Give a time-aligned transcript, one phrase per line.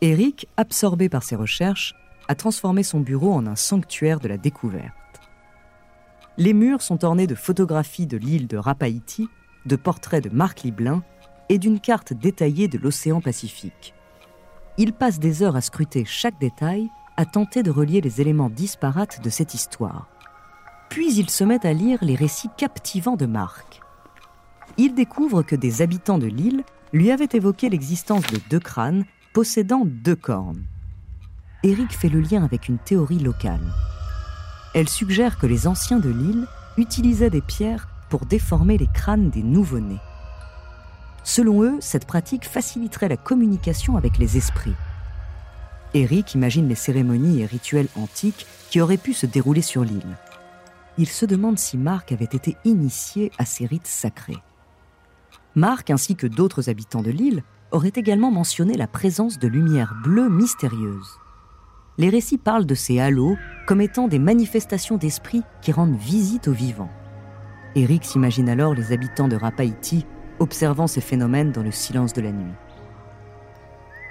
[0.00, 1.94] Eric, absorbé par ses recherches,
[2.28, 4.94] a transformé son bureau en un sanctuaire de la découverte.
[6.36, 9.28] Les murs sont ornés de photographies de l'île de Rapaïti,
[9.66, 11.02] de portraits de Marc Liblin
[11.48, 13.92] et d'une carte détaillée de l'océan Pacifique.
[14.76, 19.20] Il passe des heures à scruter chaque détail, à tenter de relier les éléments disparates
[19.20, 20.06] de cette histoire.
[20.90, 23.80] Puis il se met à lire les récits captivants de Marc.
[24.76, 29.82] Il découvre que des habitants de l'île lui avaient évoqué l'existence de deux crânes possédant
[29.84, 30.64] deux cornes.
[31.62, 33.72] Eric fait le lien avec une théorie locale.
[34.74, 39.42] Elle suggère que les anciens de l'île utilisaient des pierres pour déformer les crânes des
[39.42, 40.00] nouveau-nés.
[41.24, 44.74] Selon eux, cette pratique faciliterait la communication avec les esprits.
[45.94, 50.16] Eric imagine les cérémonies et rituels antiques qui auraient pu se dérouler sur l'île.
[50.96, 54.38] Il se demande si Marc avait été initié à ces rites sacrés.
[55.54, 60.28] Marc, ainsi que d'autres habitants de l'île, auraient également mentionné la présence de lumières bleues
[60.28, 61.18] mystérieuses.
[61.98, 66.52] Les récits parlent de ces halos comme étant des manifestations d'esprit qui rendent visite aux
[66.52, 66.90] vivants.
[67.74, 70.06] Eric s'imagine alors les habitants de Rapaïti
[70.38, 72.54] observant ces phénomènes dans le silence de la nuit.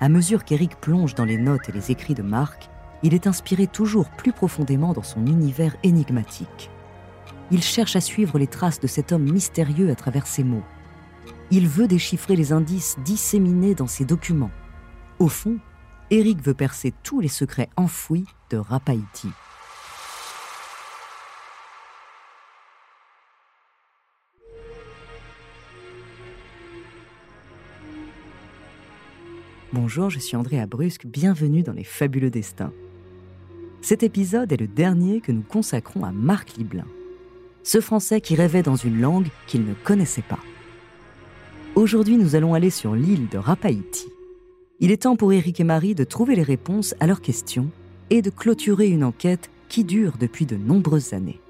[0.00, 2.70] À mesure qu'Eric plonge dans les notes et les écrits de Marc,
[3.02, 6.70] il est inspiré toujours plus profondément dans son univers énigmatique.
[7.50, 10.62] Il cherche à suivre les traces de cet homme mystérieux à travers ses mots.
[11.54, 14.50] Il veut déchiffrer les indices disséminés dans ses documents.
[15.18, 15.58] Au fond,
[16.10, 19.28] Eric veut percer tous les secrets enfouis de Rapaïti.
[29.74, 32.72] Bonjour, je suis André Abrusque, bienvenue dans Les Fabuleux Destins.
[33.82, 36.86] Cet épisode est le dernier que nous consacrons à Marc Liblin,
[37.62, 40.38] ce Français qui rêvait dans une langue qu'il ne connaissait pas.
[41.74, 44.06] Aujourd'hui, nous allons aller sur l'île de Rapaïti.
[44.80, 47.70] Il est temps pour Éric et Marie de trouver les réponses à leurs questions
[48.10, 51.40] et de clôturer une enquête qui dure depuis de nombreuses années.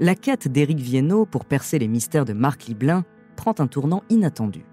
[0.00, 3.04] La quête d'Éric Viennot pour percer les mystères de Marc Liblin
[3.36, 4.64] prend un tournant inattendu.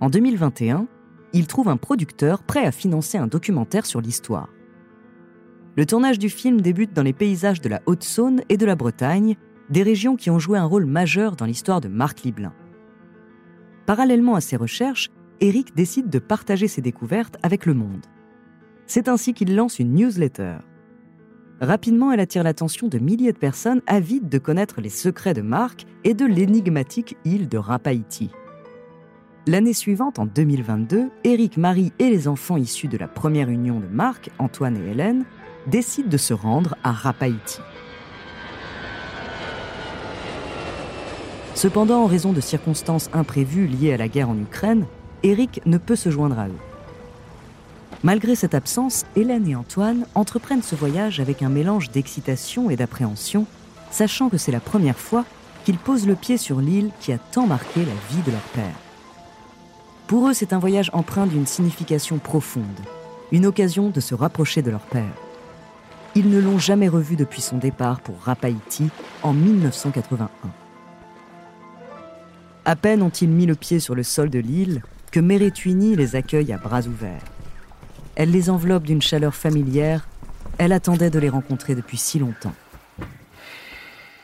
[0.00, 0.86] En 2021,
[1.32, 4.48] il trouve un producteur prêt à financer un documentaire sur l'histoire.
[5.76, 9.36] Le tournage du film débute dans les paysages de la Haute-Saône et de la Bretagne,
[9.70, 12.52] des régions qui ont joué un rôle majeur dans l'histoire de Marc Liblin.
[13.86, 15.10] Parallèlement à ses recherches,
[15.40, 18.06] Éric décide de partager ses découvertes avec le monde.
[18.86, 20.58] C'est ainsi qu'il lance une newsletter.
[21.62, 25.86] Rapidement, elle attire l'attention de milliers de personnes avides de connaître les secrets de Marc
[26.02, 28.30] et de l'énigmatique île de Rapaïti.
[29.46, 33.86] L'année suivante, en 2022, Éric, Marie et les enfants issus de la première union de
[33.86, 35.24] Marc, Antoine et Hélène,
[35.68, 37.60] décident de se rendre à Rapaïti.
[41.54, 44.84] Cependant, en raison de circonstances imprévues liées à la guerre en Ukraine,
[45.22, 46.71] Éric ne peut se joindre à eux.
[48.02, 53.46] Malgré cette absence, Hélène et Antoine entreprennent ce voyage avec un mélange d'excitation et d'appréhension,
[53.90, 55.24] sachant que c'est la première fois
[55.64, 58.74] qu'ils posent le pied sur l'île qui a tant marqué la vie de leur père.
[60.08, 62.64] Pour eux, c'est un voyage empreint d'une signification profonde,
[63.30, 65.14] une occasion de se rapprocher de leur père.
[66.14, 68.90] Ils ne l'ont jamais revu depuis son départ pour Rapaïti
[69.22, 70.28] en 1981.
[72.64, 76.52] À peine ont-ils mis le pied sur le sol de l'île que Mérétuini les accueille
[76.52, 77.31] à bras ouverts.
[78.22, 80.06] Elle les enveloppe d'une chaleur familière,
[80.56, 82.54] elle attendait de les rencontrer depuis si longtemps.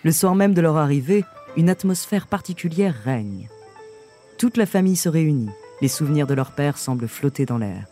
[0.05, 1.25] Le soir même de leur arrivée,
[1.57, 3.49] une atmosphère particulière règne.
[4.39, 5.51] Toute la famille se réunit,
[5.81, 7.87] les souvenirs de leur père semblent flotter dans l'air.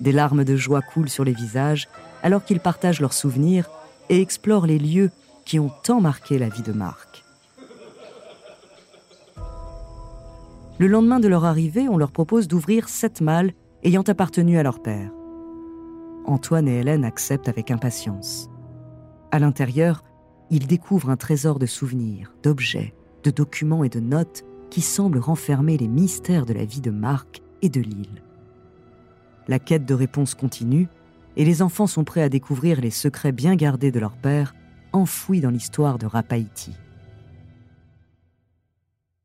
[0.00, 1.88] Des larmes de joie coulent sur les visages
[2.24, 3.70] alors qu'ils partagent leurs souvenirs
[4.08, 5.12] et explorent les lieux
[5.44, 7.22] qui ont tant marqué la vie de Marc.
[10.80, 13.52] Le lendemain de leur arrivée, on leur propose d'ouvrir sept malles
[13.84, 15.12] ayant appartenu à leur père.
[16.30, 18.48] Antoine et Hélène acceptent avec impatience.
[19.30, 20.04] À l'intérieur,
[20.50, 25.76] ils découvrent un trésor de souvenirs, d'objets, de documents et de notes qui semblent renfermer
[25.76, 28.22] les mystères de la vie de Marc et de l'île.
[29.48, 30.88] La quête de réponses continue
[31.36, 34.54] et les enfants sont prêts à découvrir les secrets bien gardés de leur père,
[34.92, 36.72] enfouis dans l'histoire de Rapaïti.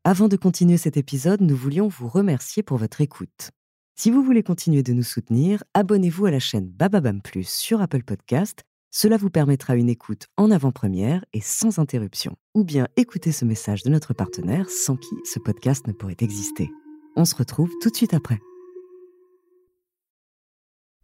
[0.03, 3.51] Avant de continuer cet épisode, nous voulions vous remercier pour votre écoute.
[3.97, 8.03] Si vous voulez continuer de nous soutenir, abonnez-vous à la chaîne Bababam Plus sur Apple
[8.03, 8.63] Podcast.
[8.91, 12.35] Cela vous permettra une écoute en avant-première et sans interruption.
[12.55, 16.69] Ou bien écoutez ce message de notre partenaire sans qui ce podcast ne pourrait exister.
[17.15, 18.39] On se retrouve tout de suite après.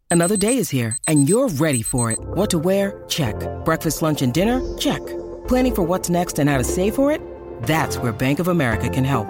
[0.09, 2.19] Another day is here and you're ready for it.
[2.35, 3.05] What to wear?
[3.07, 3.35] Check.
[3.63, 4.59] Breakfast, lunch and dinner?
[4.77, 4.99] Check.
[5.47, 7.21] Planning for what's next and how to save for it?
[7.65, 9.29] That's where Bank of America can help.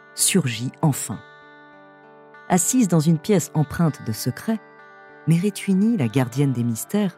[0.15, 1.19] surgit enfin.
[2.49, 4.59] Assise dans une pièce empreinte de secrets,
[5.27, 7.17] Mérétuini, la gardienne des mystères,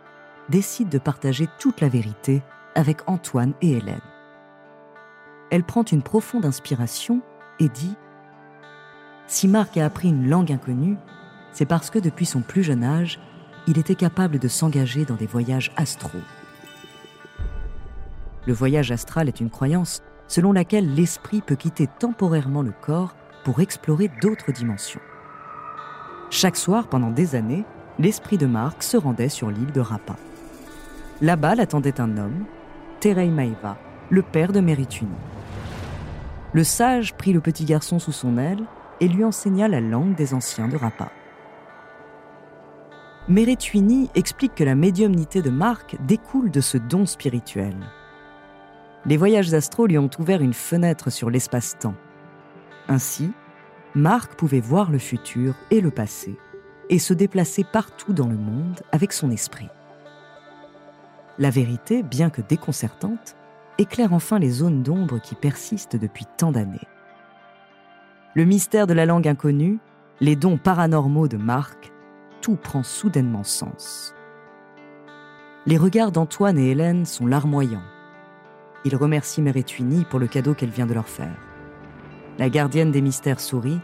[0.50, 2.44] décide de partager toute la vérité
[2.76, 4.02] avec Antoine et Hélène.
[5.52, 7.22] Elle prend une profonde inspiration
[7.60, 7.96] et dit
[9.28, 10.98] Si Marc a appris une langue inconnue,
[11.52, 13.20] c'est parce que depuis son plus jeune âge,
[13.68, 16.20] il était capable de s'engager dans des voyages astraux.
[18.46, 23.60] Le voyage astral est une croyance selon laquelle l'esprit peut quitter temporairement le corps pour
[23.60, 25.02] explorer d'autres dimensions.
[26.30, 27.66] Chaque soir, pendant des années,
[28.00, 30.16] l'esprit de Marc se rendait sur l'île de Rapa.
[31.22, 32.46] Là-bas l'attendait un homme,
[33.00, 33.78] Terei Maeva,
[34.10, 35.12] le père de Mérituni.
[36.54, 38.64] Le sage prit le petit garçon sous son aile
[39.00, 41.12] et lui enseigna la langue des anciens de Rapa.
[43.28, 47.76] Mérituni explique que la médiumnité de Marc découle de ce don spirituel
[49.06, 51.96] les voyages astraux lui ont ouvert une fenêtre sur l'espace-temps.
[52.88, 53.32] Ainsi,
[53.96, 56.38] Marc pouvait voir le futur et le passé
[56.90, 59.70] et se déplacer partout dans le monde avec son esprit.
[61.38, 63.36] La vérité, bien que déconcertante,
[63.78, 66.88] éclaire enfin les zones d'ombre qui persistent depuis tant d'années.
[68.36, 69.80] Le mystère de la langue inconnue,
[70.20, 71.92] les dons paranormaux de Marc,
[72.42, 74.14] tout prend soudainement sens.
[75.66, 77.84] Les regards d'Antoine et Hélène sont larmoyants
[78.86, 81.36] il remercie Mérétuini pour le cadeau qu'elle vient de leur faire.
[82.38, 83.80] La gardienne des mystères sourit.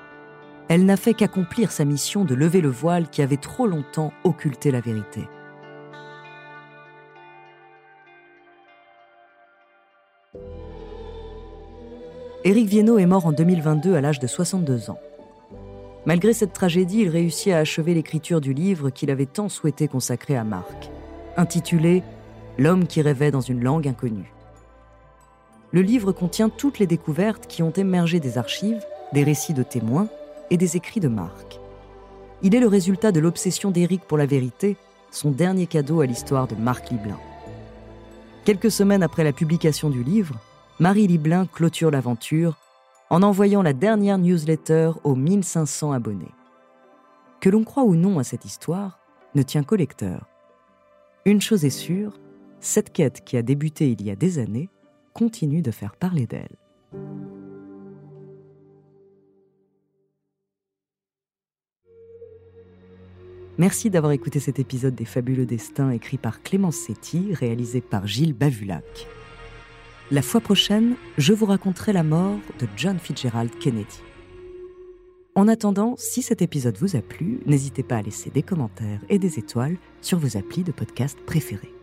[0.67, 4.71] Elle n'a fait qu'accomplir sa mission de lever le voile qui avait trop longtemps occulté
[4.71, 5.27] la vérité.
[12.43, 14.99] Éric Viennot est mort en 2022 à l'âge de 62 ans.
[16.05, 20.37] Malgré cette tragédie, il réussit à achever l'écriture du livre qu'il avait tant souhaité consacrer
[20.37, 20.89] à Marc,
[21.37, 22.03] intitulé
[22.57, 24.33] L'homme qui rêvait dans une langue inconnue
[25.71, 28.83] le livre contient toutes les découvertes qui ont émergé des archives,
[29.13, 30.07] des récits de témoins
[30.49, 31.59] et des écrits de Marc.
[32.41, 34.77] Il est le résultat de l'obsession d'Éric pour la vérité,
[35.11, 37.19] son dernier cadeau à l'histoire de Marc Liblin.
[38.45, 40.35] Quelques semaines après la publication du livre,
[40.79, 42.57] Marie Liblin clôture l'aventure
[43.09, 46.31] en envoyant la dernière newsletter aux 1500 abonnés.
[47.41, 48.99] Que l'on croit ou non à cette histoire
[49.35, 50.25] ne tient qu'au lecteur.
[51.25, 52.19] Une chose est sûre,
[52.59, 54.69] cette quête qui a débuté il y a des années
[55.19, 56.55] continue de faire parler d'elle.
[63.57, 68.33] Merci d'avoir écouté cet épisode des Fabuleux Destins écrit par Clémence Setti, réalisé par Gilles
[68.33, 69.07] Bavulac.
[70.09, 73.99] La fois prochaine, je vous raconterai la mort de John Fitzgerald Kennedy.
[75.35, 79.19] En attendant, si cet épisode vous a plu, n'hésitez pas à laisser des commentaires et
[79.19, 81.73] des étoiles sur vos applis de podcast préférés.